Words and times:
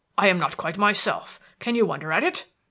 "I 0.17 0.29
am 0.29 0.39
not 0.39 0.57
quite 0.57 0.79
myself. 0.79 1.39
Can 1.59 1.75
you 1.75 1.85
wonder 1.85 2.11
at 2.11 2.23
it?" 2.23 2.47